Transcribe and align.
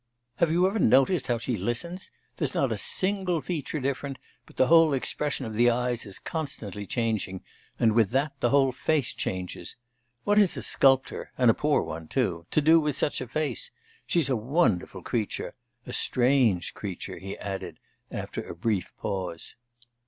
Have 0.37 0.49
you 0.49 0.65
ever 0.65 0.79
noticed 0.79 1.27
how 1.27 1.37
she 1.37 1.55
listens? 1.55 2.09
There's 2.37 2.55
not 2.55 2.71
a 2.71 2.75
single 2.79 3.39
feature 3.39 3.79
different, 3.79 4.17
but 4.47 4.55
the 4.57 4.65
whole 4.65 4.93
expression 4.95 5.45
of 5.45 5.53
the 5.53 5.69
eyes 5.69 6.07
is 6.07 6.17
constantly 6.17 6.87
changing, 6.87 7.43
and 7.77 7.91
with 7.93 8.09
that 8.09 8.33
the 8.39 8.49
whole 8.49 8.71
face 8.71 9.13
changes. 9.13 9.75
What 10.23 10.39
is 10.39 10.57
a 10.57 10.63
sculptor 10.63 11.31
and 11.37 11.51
a 11.51 11.53
poor 11.53 11.83
one 11.83 12.07
too 12.07 12.47
to 12.49 12.61
do 12.61 12.79
with 12.79 12.95
such 12.97 13.21
a 13.21 13.27
face? 13.27 13.69
She's 14.07 14.27
a 14.27 14.35
wonderful 14.35 15.03
creature 15.03 15.53
a 15.85 15.93
strange 15.93 16.73
creature,' 16.73 17.19
he 17.19 17.37
added 17.37 17.79
after 18.09 18.41
a 18.41 18.55
brief 18.55 18.91
pause. 18.97 19.53